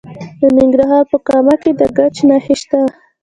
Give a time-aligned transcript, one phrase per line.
[0.39, 2.81] د ننګرهار په کامه کې د ګچ نښې شته.